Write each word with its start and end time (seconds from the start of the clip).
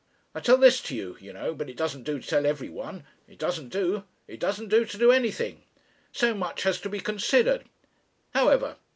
I 0.33 0.39
tell 0.39 0.57
this 0.57 0.81
to 0.81 0.95
you, 0.95 1.15
you 1.19 1.31
know, 1.31 1.53
but 1.53 1.69
it 1.69 1.77
doesn't 1.77 2.05
do 2.05 2.19
to 2.19 2.27
tell 2.27 2.43
everyone. 2.47 3.03
It 3.27 3.37
doesn't 3.37 3.69
do. 3.69 4.03
It 4.27 4.39
doesn't 4.39 4.69
do 4.69 4.83
to 4.83 4.97
do 4.97 5.11
anything. 5.11 5.61
So 6.11 6.33
much 6.33 6.63
has 6.63 6.81
to 6.81 6.89
be 6.89 6.99
considered. 6.99 7.65
However 8.33 8.77